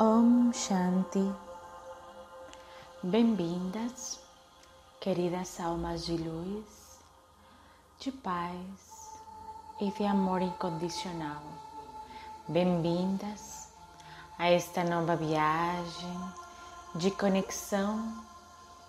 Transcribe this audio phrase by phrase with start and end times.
[0.00, 1.28] Om Shanti.
[3.02, 4.20] Bem-vindas,
[5.00, 7.00] queridas almas de luz,
[7.98, 9.18] de paz
[9.80, 11.42] e de amor incondicional.
[12.46, 13.72] Bem-vindas
[14.38, 16.20] a esta nova viagem
[16.94, 18.24] de conexão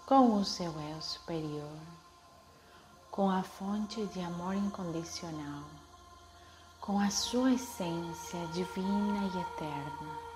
[0.05, 1.79] com o seu eu superior,
[3.09, 5.63] com a fonte de amor incondicional,
[6.79, 10.28] com a sua essência divina e eterna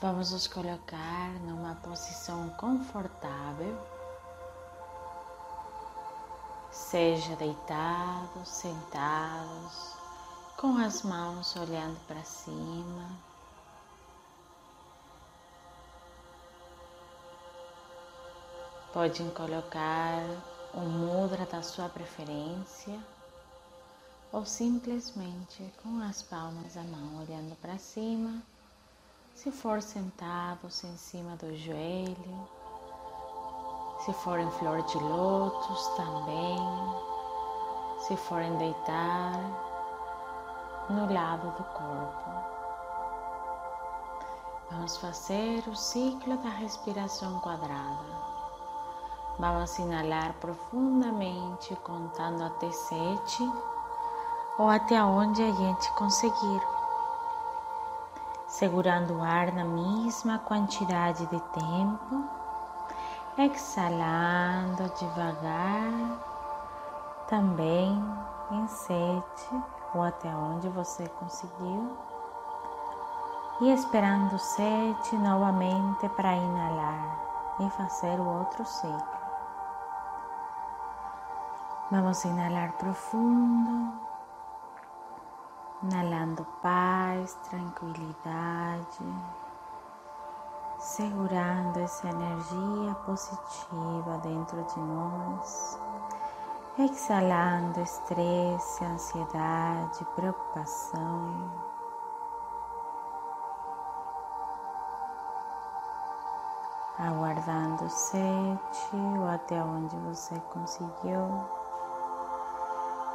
[0.00, 3.76] Vamos nos colocar numa posição confortável,
[6.70, 9.96] seja deitados, sentados,
[10.56, 13.10] com as mãos olhando para cima.
[18.92, 20.22] Podem colocar
[20.74, 23.00] o mudra da sua preferência
[24.30, 28.40] ou simplesmente com as palmas da mão olhando para cima
[29.38, 32.48] se for sentados em cima do joelho,
[34.00, 36.58] se forem flor de lótus também,
[38.00, 39.34] se forem deitar
[40.90, 42.30] no lado do corpo.
[44.72, 48.04] Vamos fazer o ciclo da respiração quadrada.
[49.38, 53.52] Vamos inalar profundamente, contando até sete
[54.58, 56.77] ou até onde a gente conseguir
[58.58, 62.24] segurando o ar na mesma quantidade de tempo,
[63.38, 65.92] exalando devagar,
[67.28, 68.02] também
[68.50, 69.62] em sete
[69.94, 71.96] ou até onde você conseguiu,
[73.60, 77.16] e esperando sete novamente para inalar
[77.60, 79.18] e fazer o outro ciclo.
[81.92, 84.07] Vamos inalar profundo
[85.82, 89.04] inalando paz, tranquilidade,
[90.78, 95.80] segurando essa energia positiva dentro de nós,
[96.78, 101.68] exalando estresse, ansiedade, preocupação.
[106.98, 111.57] Aguardando sete ou até onde você conseguiu.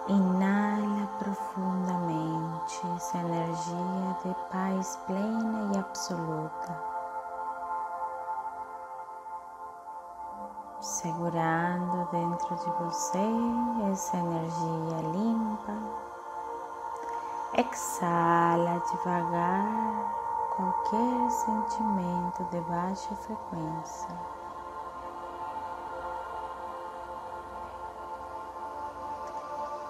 [0.05, 6.77] Inala profundamente essa energia de paz plena e absoluta,
[10.81, 15.73] segurando dentro de você essa energia limpa.
[17.57, 20.13] Exala devagar
[20.53, 24.32] qualquer sentimento de baixa frequência.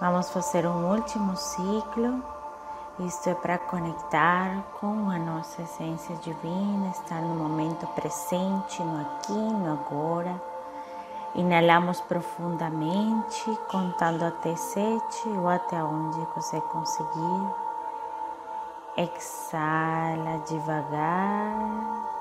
[0.00, 2.22] Vamos fazer um último ciclo.
[2.98, 9.32] Isto é para conectar com a nossa essência divina, estar no momento presente, no aqui,
[9.32, 10.40] no agora.
[11.36, 17.54] Inalamos profundamente, contando até sete ou até onde você conseguir.
[18.96, 22.13] Exala devagar.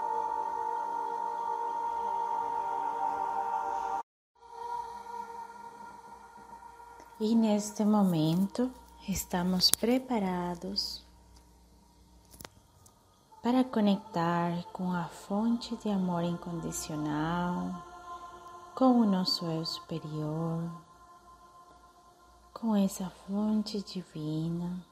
[7.25, 8.69] E neste momento
[9.07, 11.01] estamos preparados
[13.41, 17.81] para conectar com a fonte de amor incondicional,
[18.75, 20.69] com o nosso eu superior,
[22.53, 24.85] com essa fonte divina.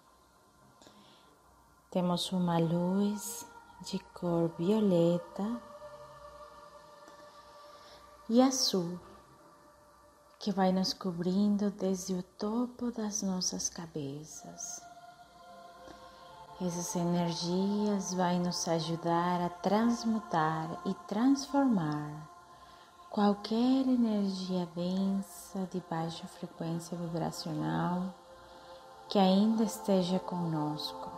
[1.90, 3.46] Temos uma luz
[3.82, 5.62] de cor violeta
[8.30, 9.11] e azul
[10.42, 14.82] que vai nos cobrindo desde o topo das nossas cabeças.
[16.60, 22.28] Essas energias vão nos ajudar a transmutar e transformar
[23.12, 28.12] qualquer energia densa de baixa frequência vibracional
[29.10, 31.11] que ainda esteja conosco.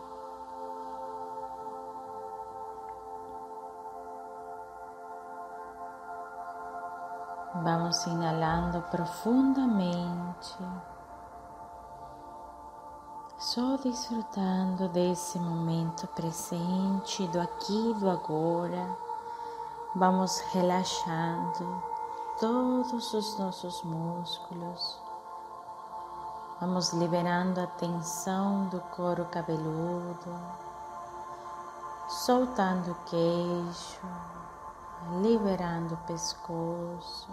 [7.55, 10.57] Vamos inalando profundamente,
[13.37, 18.97] só desfrutando desse momento presente, do aqui e do agora.
[19.95, 21.83] Vamos relaxando
[22.39, 24.99] todos os nossos músculos.
[26.59, 30.39] Vamos liberando a tensão do couro cabeludo,
[32.07, 34.01] soltando o queixo,
[35.21, 37.29] liberando o pescoço,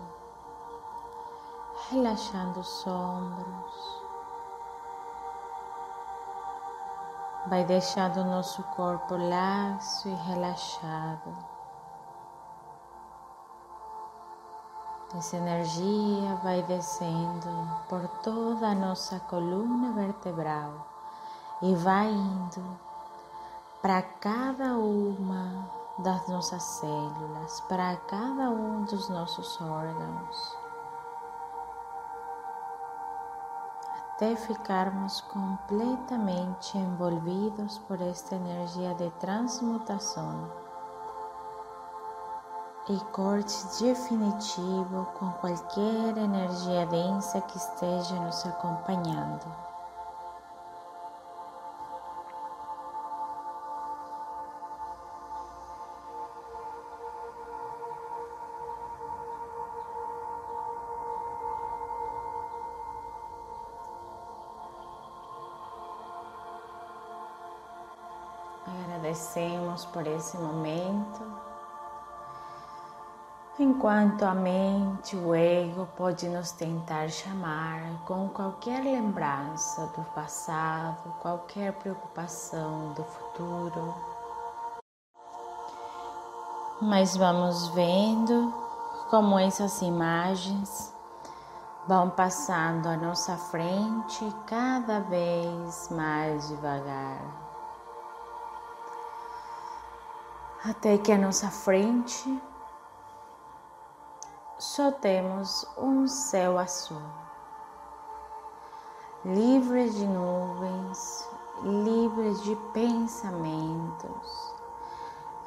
[1.90, 4.00] relaxando os ombros,
[7.46, 11.37] vai deixando o nosso corpo laxo e relaxado.
[15.16, 17.49] Essa energia vai descendo
[17.88, 20.87] por toda a nossa coluna vertebral
[21.62, 22.78] e vai indo
[23.82, 30.61] para cada uma das nossas células, para cada um dos nossos órgãos.
[34.20, 40.52] até ficarmos completamente envolvidos por esta energia de transmutação
[42.87, 49.69] e corte definitivo com qualquer energia densa que esteja nos acompanhando.
[69.10, 71.20] Agradecemos por esse momento.
[73.58, 81.72] Enquanto a mente, o ego pode nos tentar chamar com qualquer lembrança do passado, qualquer
[81.72, 83.94] preocupação do futuro.
[86.80, 88.54] Mas vamos vendo
[89.10, 90.94] como essas imagens
[91.88, 97.50] vão passando à nossa frente cada vez mais devagar.
[100.64, 102.42] Até que à nossa frente
[104.58, 107.00] só temos um céu azul,
[109.24, 111.28] livre de nuvens,
[111.62, 114.54] livre de pensamentos,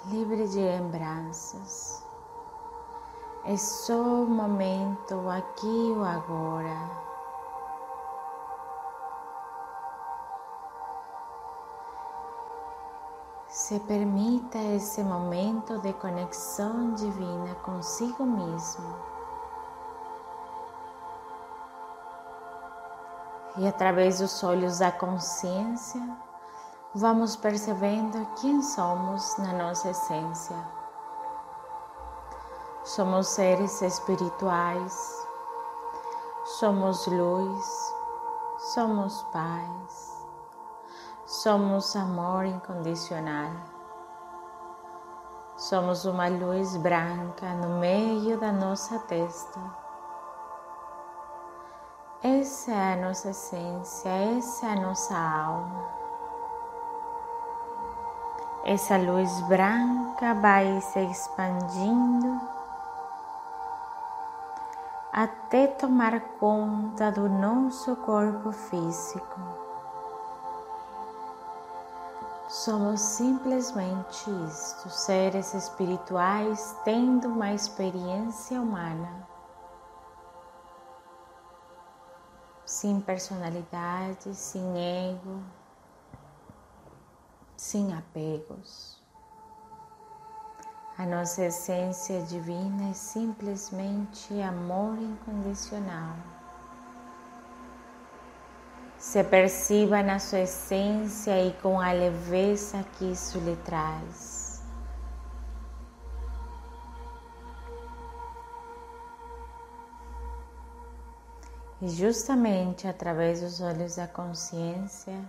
[0.05, 2.03] livre de lembranças.
[3.45, 7.12] É só o momento aqui e agora
[13.53, 18.97] Se permita esse momento de conexão divina consigo mesmo.
[23.57, 26.01] E através dos olhos da consciência,
[26.95, 30.57] vamos percebendo quem somos na nossa essência.
[32.83, 35.27] Somos seres espirituais,
[36.57, 37.93] somos luz,
[38.73, 40.02] somos paz
[41.41, 43.49] Somos amor incondicional.
[45.57, 49.59] Somos uma luz branca no meio da nossa testa.
[52.21, 55.85] Essa é a nossa essência, essa é a nossa alma.
[58.65, 62.39] Essa luz branca vai se expandindo
[65.11, 69.62] até tomar conta do nosso corpo físico.
[72.53, 79.27] Somos simplesmente isto, seres espirituais tendo uma experiência humana,
[82.63, 84.61] sem personalidade, sem
[85.09, 85.41] ego,
[87.57, 89.01] sem apegos.
[90.95, 96.42] A nossa essência divina é simplesmente amor incondicional
[99.03, 104.63] se perciba na sua essência e com a leveza que isso lhe traz.
[111.81, 115.19] E justamente através dos olhos da consciência,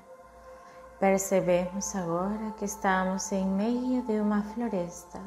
[1.01, 5.21] percebemos agora que estamos em meio de uma floresta.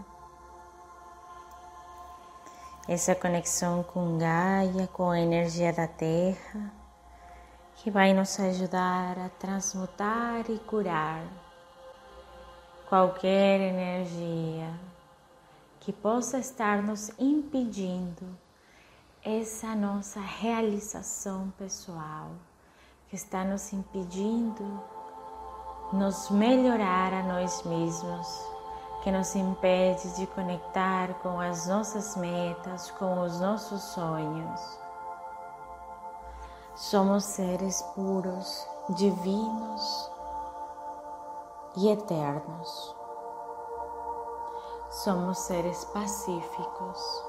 [2.87, 6.76] Essa conexão com Gaia, com a energia da terra,
[7.77, 11.23] que vai nos ajudar a transmutar e curar
[12.89, 14.73] qualquer energia
[15.79, 18.25] que possa estar nos impedindo
[19.23, 22.31] essa nossa realização pessoal,
[23.09, 24.81] que está nos impedindo
[25.93, 28.27] nos melhorar a nós mesmos,
[29.03, 34.86] que nos impede de conectar com as nossas metas, com os nossos sonhos.
[36.77, 40.11] Somos seres puros, divinos
[41.75, 42.95] e eternos.
[44.91, 47.23] Somos seres pacíficos.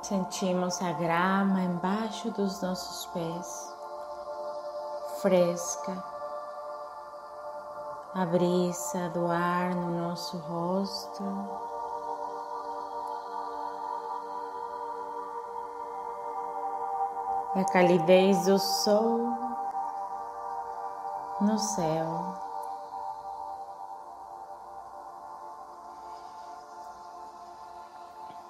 [0.00, 3.76] Sentimos a grama embaixo dos nossos pés,
[5.20, 6.02] fresca,
[8.14, 11.75] a brisa do ar no nosso rosto
[17.56, 19.18] e a calidez do sol
[21.40, 22.34] no céu.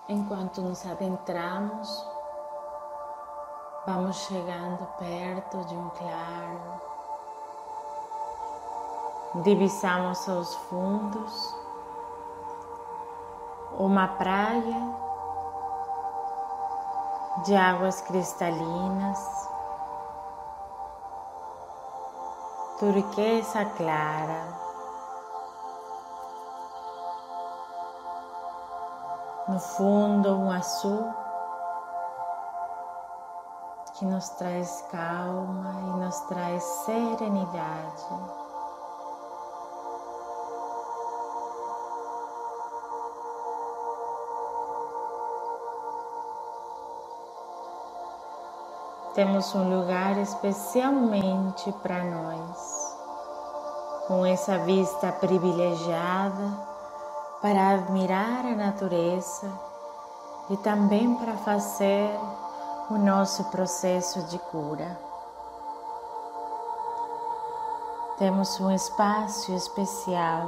[0.09, 2.07] Enquanto nos adentramos,
[3.87, 6.81] vamos chegando perto de um claro,
[9.43, 11.55] divisamos aos fundos
[13.79, 15.06] uma praia
[17.45, 19.49] de águas cristalinas,
[22.79, 24.67] turquesa clara.
[29.49, 31.15] No fundo, um azul
[33.95, 38.46] que nos traz calma e nos traz serenidade.
[49.17, 52.97] Temos um lugar especialmente para nós,
[54.07, 56.53] com essa vista privilegiada
[57.41, 59.51] para admirar a natureza
[60.51, 62.11] e também para fazer
[62.91, 65.01] o nosso processo de cura.
[68.19, 70.47] Temos um espaço especial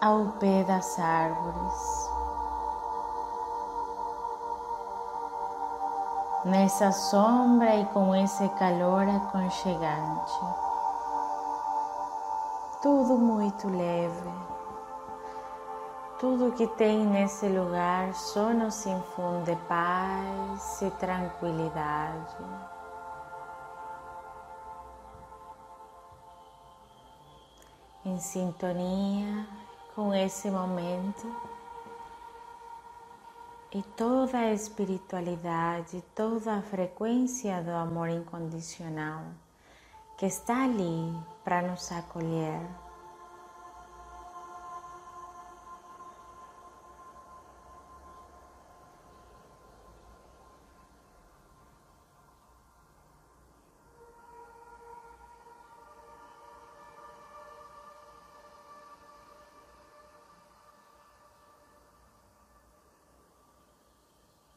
[0.00, 2.03] ao pé das árvores.
[6.44, 10.32] Nessa sombra e com esse calor aconchegante.
[12.82, 14.30] Tudo muito leve.
[16.20, 22.36] Tudo que tem nesse lugar só nos infunde paz e tranquilidade.
[28.04, 29.46] Em sintonia
[29.94, 31.53] com esse momento
[33.74, 39.24] e toda a espiritualidade, toda a frequência do amor incondicional
[40.16, 41.12] que está ali
[41.42, 42.60] para nos acolher.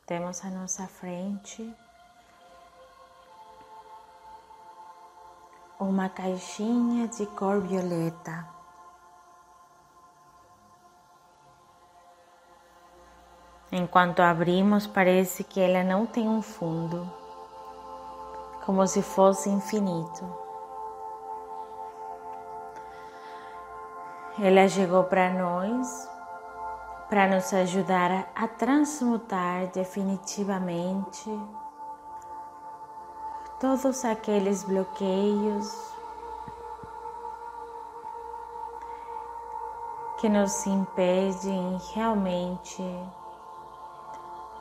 [0.07, 1.75] Temos à nossa frente
[5.77, 8.47] uma caixinha de cor violeta.
[13.69, 17.05] Enquanto abrimos, parece que ela não tem um fundo,
[18.65, 20.23] como se fosse infinito.
[24.39, 26.16] Ela chegou para nós
[27.09, 31.29] para nos ajudar a transmutar definitivamente
[33.59, 35.97] todos aqueles bloqueios
[40.19, 42.83] que nos impedem realmente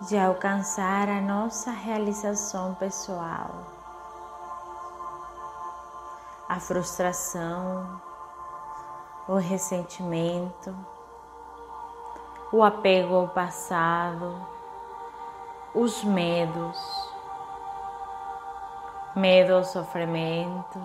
[0.02, 3.50] de alcançar a nossa realização pessoal.
[6.48, 8.00] A frustração,
[9.26, 10.76] o ressentimento,
[12.52, 14.46] o apego ao passado,
[15.74, 16.78] os medos,
[19.16, 20.80] medo ao sofrimento,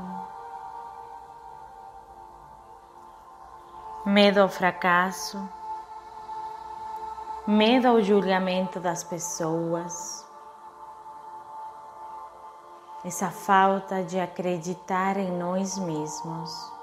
[4.06, 5.48] medo ao fracasso,
[7.46, 10.28] medo ao julgamento das pessoas,
[13.06, 16.74] essa falta de acreditar em nós mesmos,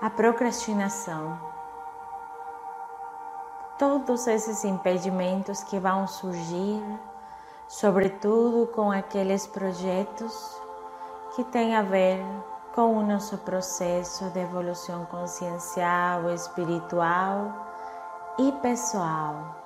[0.00, 1.57] a procrastinação
[3.78, 6.82] todos esses impedimentos que vão surgir,
[7.68, 10.60] sobretudo com aqueles projetos
[11.36, 12.20] que têm a ver
[12.74, 17.66] com o nosso processo de evolução consciencial, espiritual
[18.38, 19.56] e pessoal.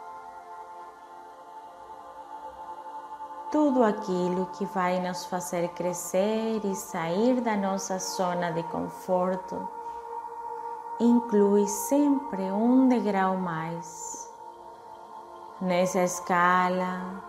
[3.50, 9.81] Tudo aquilo que vai nos fazer crescer e sair da nossa zona de conforto
[11.02, 14.30] inclui sempre um degrau mais
[15.60, 17.22] nessa escala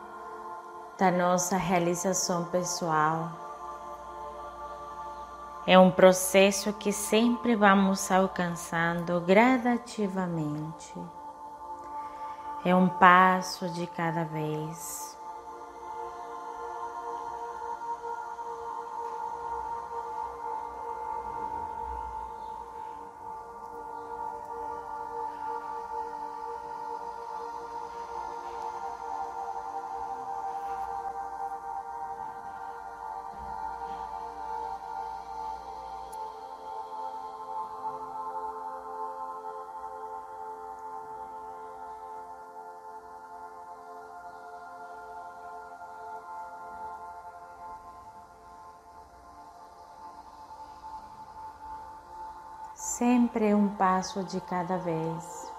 [0.97, 3.31] da nossa realização pessoal.
[5.65, 10.93] É um processo que sempre vamos alcançando gradativamente.
[12.65, 15.12] É um passo de cada vez.
[52.83, 55.49] Sempre um passo de cada vez.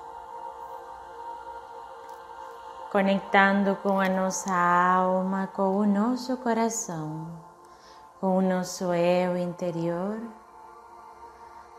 [2.93, 7.27] Conectando com a nossa alma, com o nosso coração,
[8.21, 10.21] com o nosso eu interior,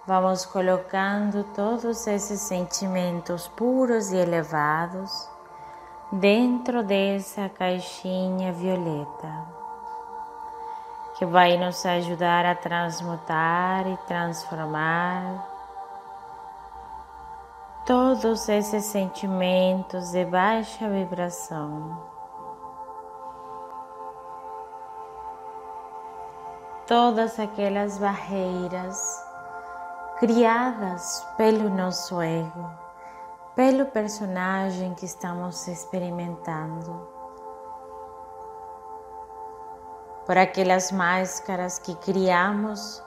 [0.07, 5.29] vamos colocando todos esses sentimentos puros e elevados
[6.11, 9.64] dentro dessa caixinha violeta
[11.15, 15.48] que vai nos ajudar a transmutar e transformar
[17.86, 22.03] todos esses sentimentos de baixa vibração.
[26.86, 29.24] Todas aquelas barreiras
[30.19, 32.69] criadas pelo nosso ego,
[33.55, 37.14] pelo personagem que estamos experimentando.
[40.25, 43.03] Por aquelas máscaras que criamos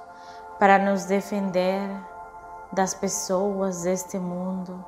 [0.59, 1.89] para nos defender
[2.73, 4.85] das pessoas deste mundo,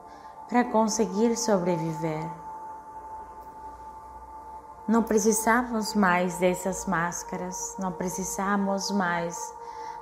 [0.49, 2.25] para conseguir sobreviver.
[4.87, 9.55] Não precisamos mais dessas máscaras, não precisamos mais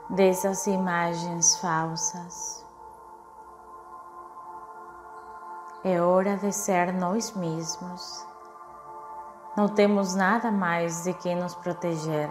[0.08, 2.64] dessas imagens falsas.
[5.84, 8.26] É hora de ser nós mesmos
[9.58, 12.30] não temos nada mais de que nos proteger.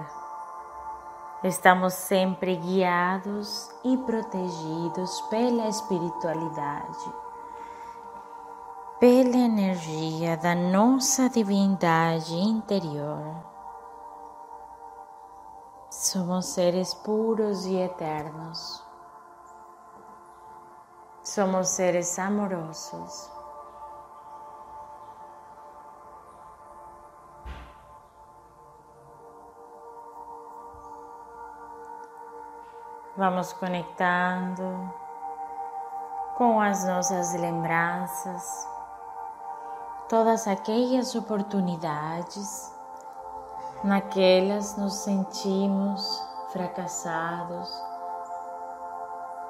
[1.44, 7.14] Estamos sempre guiados e protegidos pela espiritualidade,
[8.98, 13.44] pela energia da nossa divindade interior.
[15.90, 18.82] Somos seres puros e eternos.
[21.22, 23.37] Somos seres amorosos.
[33.18, 34.94] Vamos conectando
[36.38, 38.70] com as nossas lembranças,
[40.08, 42.72] todas aquelas oportunidades
[43.84, 47.68] naquelas nos sentimos fracassados,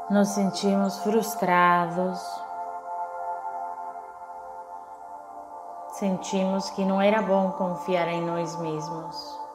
[0.09, 2.21] nos sentimos frustrados,
[5.89, 9.46] sentimos que não era bom confiar em nós mesmos.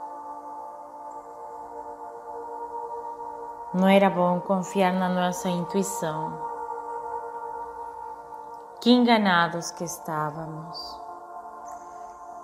[3.75, 6.39] Não era bom confiar na nossa intuição.
[8.83, 11.01] Que enganados que estávamos.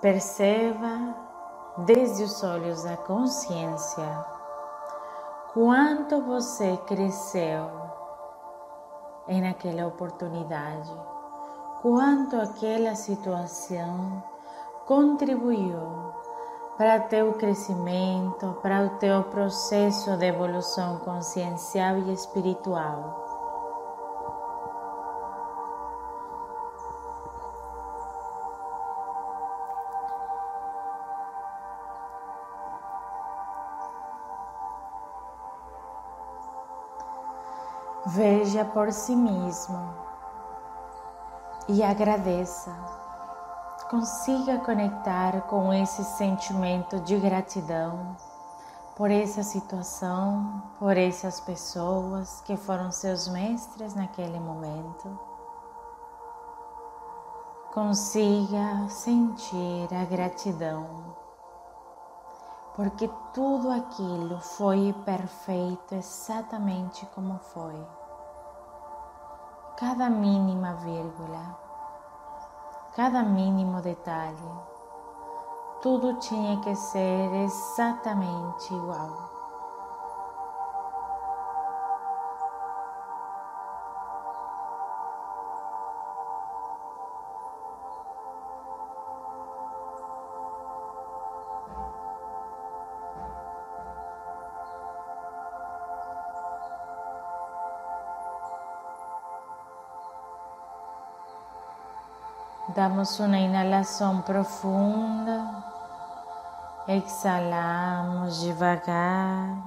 [0.01, 1.13] Perceba
[1.77, 4.25] desde os olhos da consciência
[5.53, 7.69] quanto você cresceu
[9.27, 10.91] em aquela oportunidade,
[11.83, 14.23] quanto aquela situação
[14.87, 15.98] contribuiu
[16.79, 23.25] para teu crescimento, para o teu processo de evolução consciencial e espiritual.
[38.05, 39.93] Veja por si mesmo
[41.67, 42.73] e agradeça
[43.89, 48.15] consiga conectar com esse sentimento de gratidão
[48.95, 55.19] por essa situação, por essas pessoas que foram seus mestres naquele momento.
[57.73, 61.15] Consiga sentir a gratidão,
[62.75, 67.87] porque tudo aquilo foi perfeito exatamente como foi.
[69.77, 71.68] Cada mínima vírgula
[72.95, 74.51] cada mínimo detalhe.
[75.81, 79.28] Tudo tinha que ser exatamente igual.
[102.79, 105.65] Damos uma inalação profunda,
[106.87, 109.57] exalamos devagar.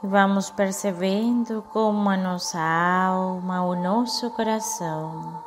[0.00, 5.42] E vamos percebendo como a nossa alma, o nosso coração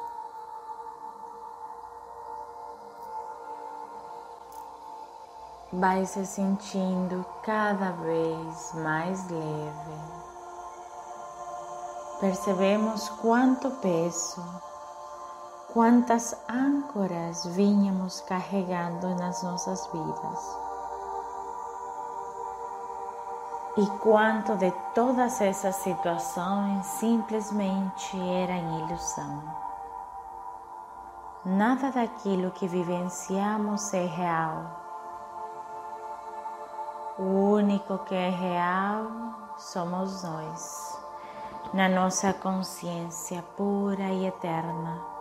[5.72, 10.02] vai se sentindo cada vez mais leve.
[12.20, 14.73] Percebemos quanto peso
[15.74, 20.64] quantas âncoras vínhamos carregando nas nossas vidas.
[23.76, 29.44] e quanto de todas essas situações simplesmente eram ilusão.
[31.44, 34.80] Nada daquilo que vivenciamos é real.
[37.18, 39.08] O único que é real
[39.58, 41.02] somos nós,
[41.74, 45.13] na nossa consciência pura e eterna.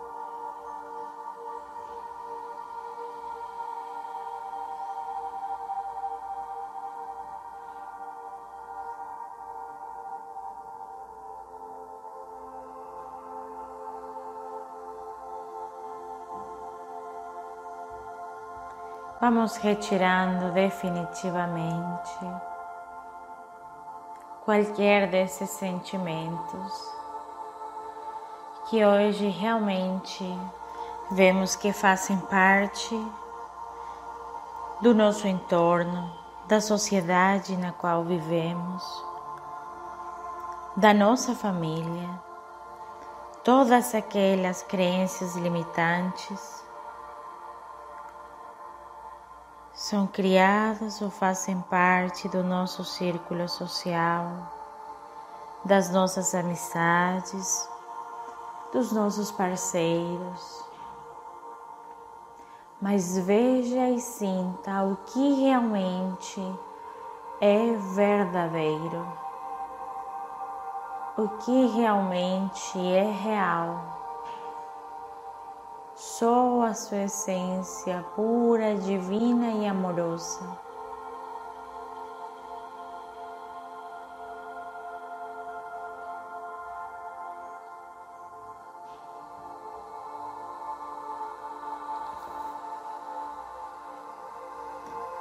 [19.23, 22.19] Vamos retirando definitivamente
[24.43, 26.73] qualquer desses sentimentos
[28.69, 30.25] que hoje realmente
[31.11, 32.93] vemos que fazem parte
[34.81, 36.11] do nosso entorno,
[36.49, 38.83] da sociedade na qual vivemos,
[40.75, 42.09] da nossa família,
[43.41, 46.62] todas aquelas crenças limitantes
[49.93, 54.51] são criadas ou fazem parte do nosso círculo social,
[55.63, 57.69] das nossas amizades,
[58.73, 60.65] dos nossos parceiros.
[62.81, 66.41] Mas veja e sinta o que realmente
[67.39, 69.07] é verdadeiro,
[71.15, 73.92] o que realmente é real
[76.03, 80.45] só a sua essência pura, divina e amorosa.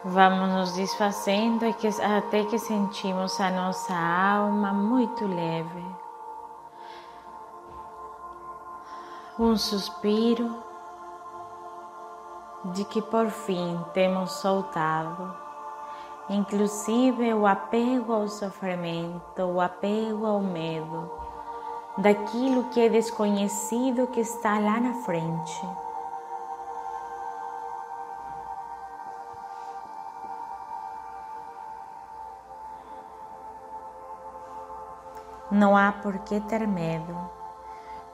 [0.04, 5.86] Vamos nos desfazendo até que sentimos a nossa alma muito leve.
[9.38, 10.71] Um suspiro
[12.72, 15.36] de que por fim temos soltado,
[16.28, 21.10] inclusive o apego ao sofrimento, o apego ao medo,
[21.98, 25.68] daquilo que é desconhecido que está lá na frente.
[35.50, 37.14] Não há por que ter medo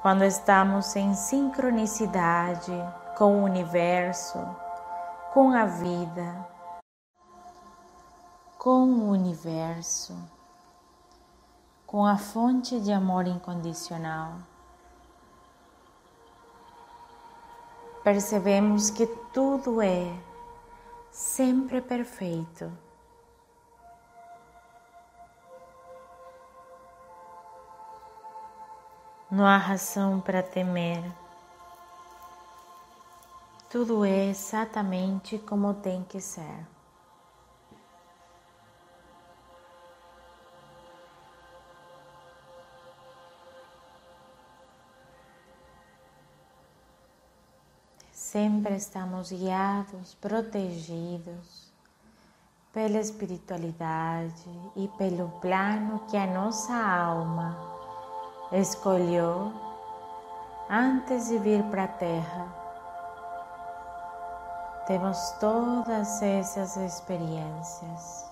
[0.02, 2.72] quando estamos em sincronicidade
[3.18, 4.38] com o universo,
[5.34, 6.48] com a vida,
[8.56, 10.16] com o universo,
[11.84, 14.34] com a fonte de amor incondicional.
[18.04, 20.16] Percebemos que tudo é
[21.10, 22.70] sempre perfeito.
[29.28, 31.02] Não há razão para temer.
[33.70, 36.66] Tudo é exatamente como tem que ser.
[48.10, 51.70] Sempre estamos guiados, protegidos
[52.72, 57.54] pela espiritualidade e pelo plano que a nossa alma
[58.50, 59.52] escolheu
[60.70, 62.57] antes de vir para a Terra
[64.88, 68.26] temos todas essas experiências.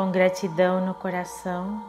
[0.00, 1.84] Com gratidão no coração,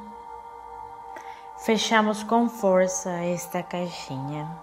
[1.59, 4.53] fechamos com força esta caixinha.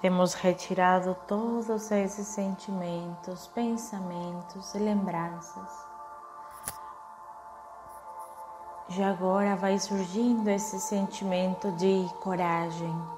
[0.00, 5.68] Temos retirado todos esses sentimentos, pensamentos e lembranças.
[8.90, 13.17] Já agora vai surgindo esse sentimento de coragem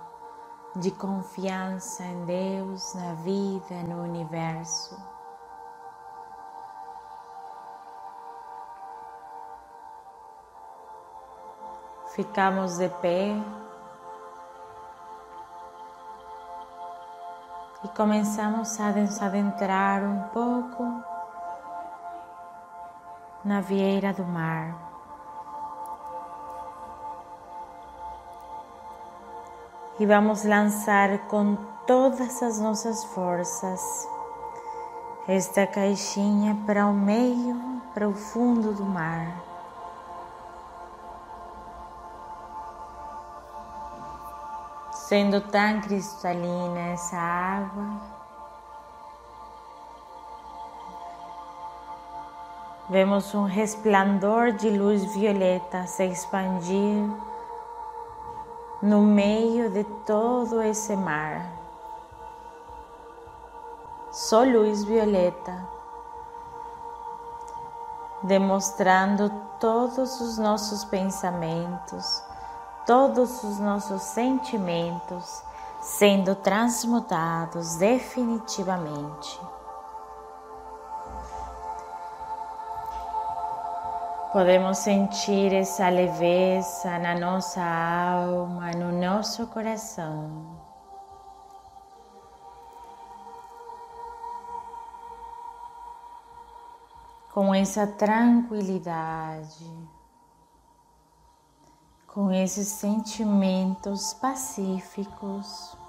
[0.77, 4.97] de confiança em Deus, na vida, no universo.
[12.15, 13.35] Ficamos de pé
[17.85, 20.85] e começamos a adentrar um pouco
[23.45, 24.90] na vieira do mar.
[30.01, 34.09] E vamos lançar com todas as nossas forças
[35.29, 39.31] esta caixinha para o meio, para o fundo do mar.
[44.91, 48.01] Sendo tão cristalina essa água,
[52.89, 57.30] vemos um resplandor de luz violeta se expandir
[58.83, 61.61] no meio de todo esse mar
[64.11, 65.69] só luz violeta,
[68.25, 72.23] demonstrando todos os nossos pensamentos,
[72.87, 75.43] todos os nossos sentimentos
[75.81, 79.41] sendo transmutados definitivamente.
[84.33, 90.61] Podemos sentir essa leveza na nossa alma, no nosso coração.
[97.33, 99.65] com essa tranquilidade,
[102.07, 105.80] com esses sentimentos pacíficos.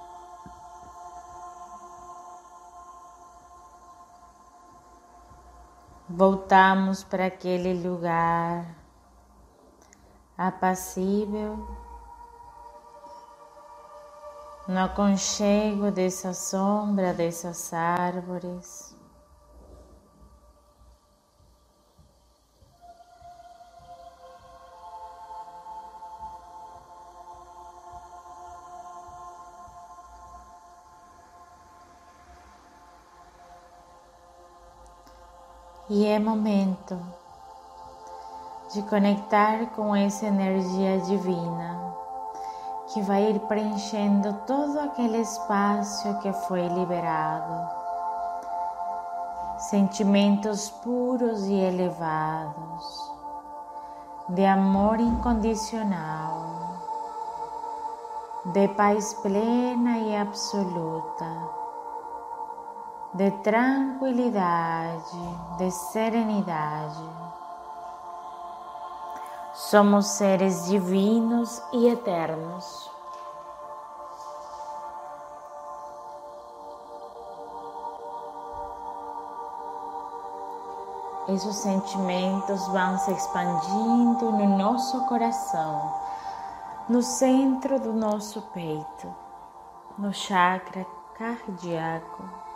[6.14, 8.66] Voltamos para aquele lugar
[10.38, 11.66] apacível,
[14.68, 18.91] no aconchego dessa sombra dessas árvores.
[35.94, 36.98] E é momento
[38.74, 41.94] de conectar com essa energia divina
[42.94, 47.68] que vai ir preenchendo todo aquele espaço que foi liberado.
[49.70, 53.12] Sentimentos puros e elevados
[54.30, 56.80] de amor incondicional,
[58.46, 61.61] de paz plena e absoluta
[63.14, 65.18] de tranquilidade,
[65.58, 67.10] de serenidade.
[69.54, 72.90] Somos seres divinos e eternos.
[81.28, 85.94] Esses sentimentos vão se expandindo no nosso coração,
[86.88, 89.14] no centro do nosso peito,
[89.98, 90.86] no chakra
[91.18, 92.51] cardíaco.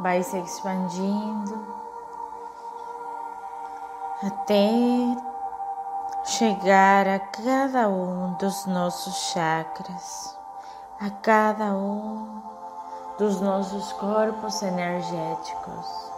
[0.00, 1.66] Vai se expandindo
[4.22, 4.70] até
[6.24, 10.36] chegar a cada um dos nossos chakras,
[11.00, 12.42] a cada um
[13.18, 16.15] dos nossos corpos energéticos.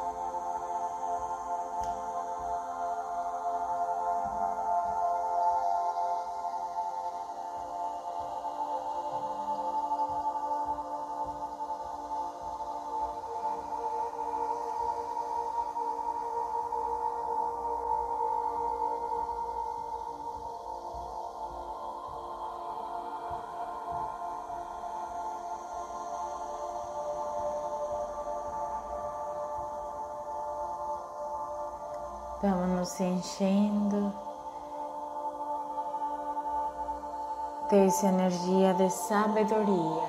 [37.99, 40.03] Dessa energia de sabedoria,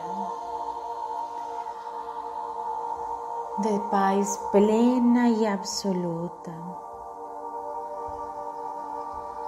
[3.59, 6.53] de paz plena e absoluta,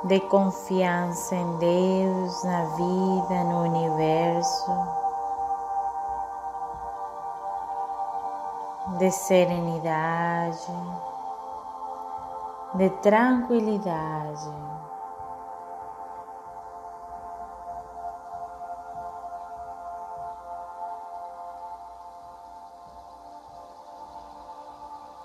[0.05, 4.71] de confiança em Deus, na vida, no universo,
[8.97, 10.73] de serenidade
[12.73, 14.80] de tranquilidade.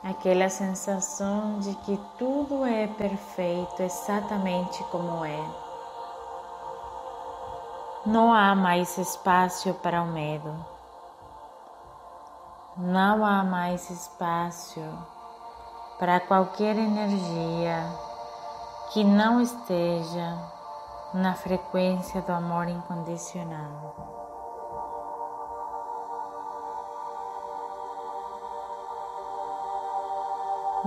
[0.08, 5.44] Aquela sensação de que tudo é perfeito exatamente como é.
[8.06, 10.54] Não há mais espaço para o medo.
[12.76, 14.80] Não há mais espaço
[15.98, 17.82] para qualquer energia
[18.92, 20.38] que não esteja
[21.14, 24.15] na frequência do amor incondicional.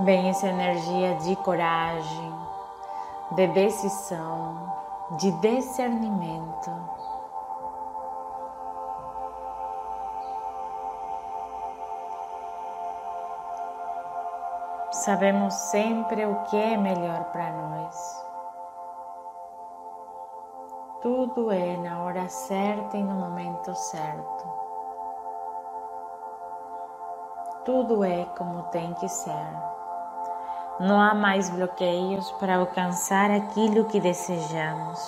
[0.02, 2.34] Vem essa energia de coragem,
[3.32, 4.72] de decisão,
[5.18, 6.70] de discernimento.
[14.90, 18.26] Sabemos sempre o que é melhor para nós.
[21.02, 24.48] Tudo é na hora certa e no momento certo.
[27.64, 29.69] Tudo é como tem que ser.
[30.80, 34.98] Não há mais bloqueios para alcançar aquilo que desejamos.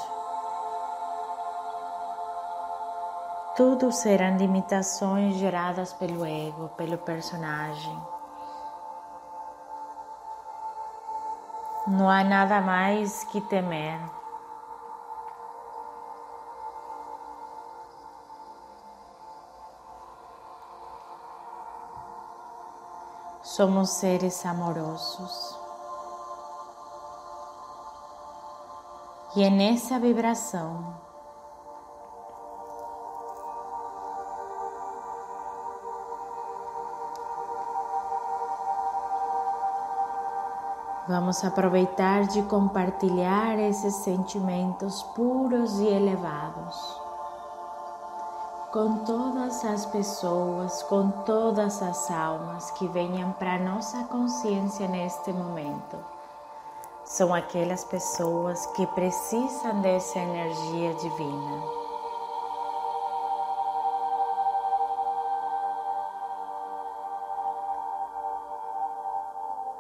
[3.57, 7.99] Tudo serão limitações geradas pelo ego, pelo personagem.
[11.87, 13.99] Não há nada mais que temer.
[23.43, 25.62] Somos seres amorosos.
[29.35, 30.95] E é nessa vibração.
[41.09, 47.01] Vamos aproveitar de compartilhar esses sentimentos puros e elevados.
[48.71, 56.12] Com todas as pessoas, com todas as almas que venham para nossa consciência neste momento
[57.05, 61.83] são aquelas pessoas que precisam dessa energia divina.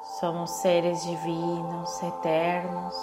[0.02, 2.94] Somos seres divinos, eternos.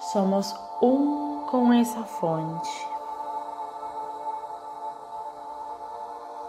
[0.00, 2.93] Somos um com essa fonte.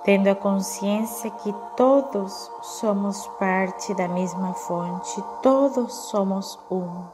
[0.05, 7.05] Tendo a consciência que todos somos parte da mesma fonte, todos somos um.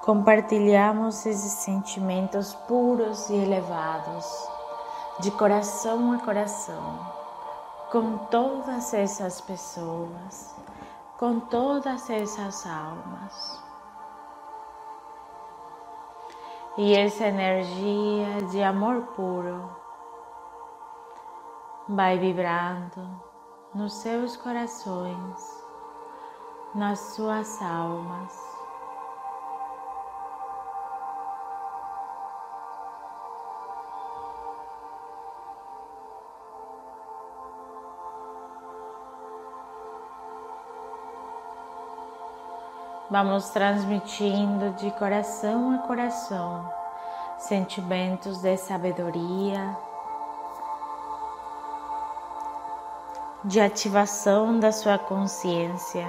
[0.00, 4.26] Compartilhamos esses sentimentos puros e elevados,
[5.20, 6.98] de coração a coração,
[7.92, 10.52] com todas essas pessoas,
[11.16, 13.62] com todas essas almas.
[16.76, 19.83] E essa energia de amor puro
[21.88, 23.20] vai vibrando
[23.74, 25.64] nos seus corações,
[26.74, 28.54] nas suas almas.
[43.10, 46.68] Vamos transmitindo de coração a coração
[47.38, 49.76] sentimentos de sabedoria,
[53.44, 56.06] de ativação da sua consciência,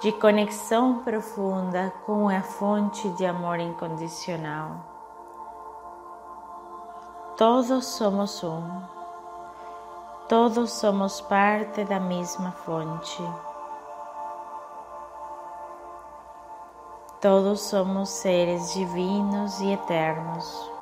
[0.00, 4.76] de conexão profunda com a fonte de amor incondicional.
[7.36, 8.62] Todos somos um,
[10.26, 13.22] todos somos parte da mesma fonte.
[17.20, 20.73] Todos somos seres divinos e eternos.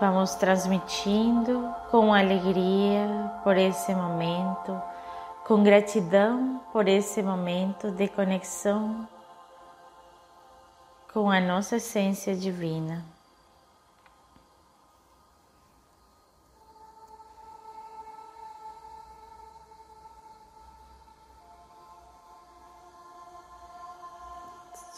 [0.00, 4.82] Vamos transmitindo com alegria por esse momento,
[5.46, 9.08] com gratidão por esse momento de conexão
[11.12, 13.04] com a nossa essência divina.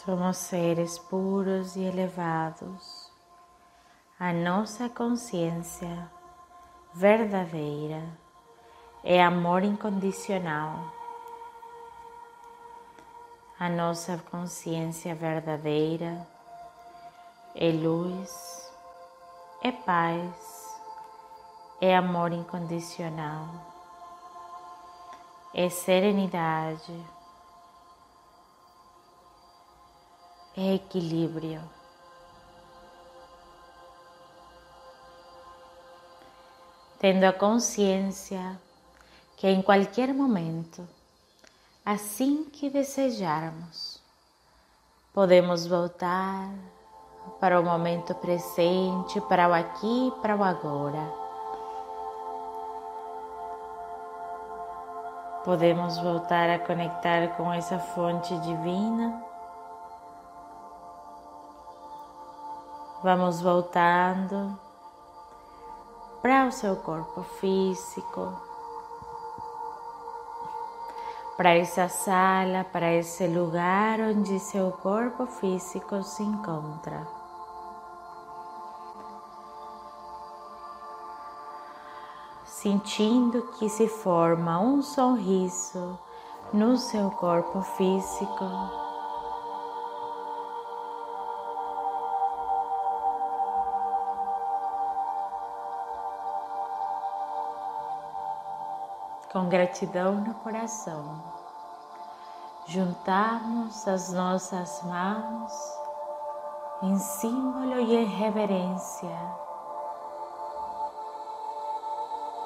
[0.03, 3.06] Somos seres puros e elevados
[4.19, 6.11] a nossa consciência
[6.91, 8.03] verdadeira
[9.03, 10.91] é amor incondicional.
[13.59, 16.27] A nossa consciência verdadeira
[17.53, 18.71] é luz,
[19.61, 20.79] é paz,
[21.79, 23.47] é amor incondicional,
[25.53, 27.05] é serenidade,
[30.55, 31.76] é equilíbrio.
[36.99, 38.59] Tendo a consciência
[39.35, 40.87] que em qualquer momento,
[41.85, 44.01] assim que desejarmos,
[45.13, 46.49] podemos voltar
[47.39, 51.27] para o momento presente, para o aqui, para o agora.
[55.45, 59.23] Podemos voltar a conectar com essa fonte divina.
[63.03, 64.66] Vamos voltando
[66.27, 68.33] para o seu corpo físico,
[71.37, 77.07] para essa sala, para esse lugar onde seu corpo físico se encontra.
[82.43, 85.97] Sentindo que se forma um sorriso
[86.51, 88.86] no seu corpo físico.
[99.31, 101.21] Com gratidão no coração,
[102.65, 105.53] juntarmos as nossas mãos
[106.81, 109.17] em símbolo e em reverência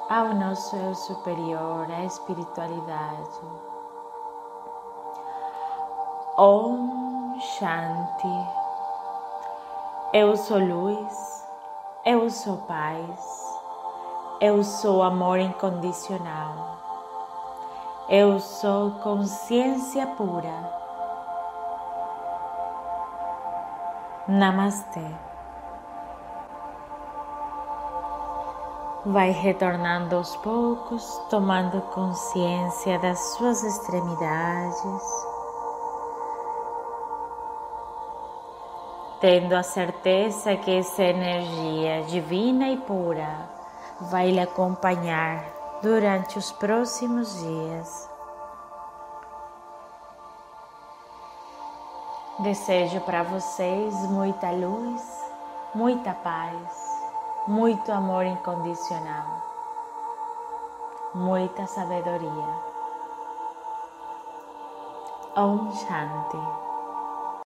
[0.10, 3.40] ao nosso eu superior, à espiritualidade.
[6.38, 8.50] Om Shanti.
[10.14, 11.48] Eu sou luz,
[12.06, 13.41] eu sou paz,
[14.42, 16.80] eu sou amor incondicional.
[18.10, 20.52] Eu sou consciência pura.
[24.28, 25.06] Namastê.
[29.06, 35.04] Vai retornando aos poucos, tomando consciência das suas extremidades,
[39.20, 43.61] tendo a certeza que essa energia divina e pura
[44.10, 45.43] vai lhe acompanhar
[45.82, 48.10] durante os próximos dias.
[52.39, 55.02] Desejo para vocês muita luz,
[55.76, 56.89] muita paz,
[57.47, 59.41] muito amor incondicional,
[61.14, 62.72] muita sabedoria.
[65.36, 66.71] Om Shanti.